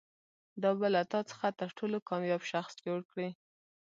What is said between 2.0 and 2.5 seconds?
کامیاب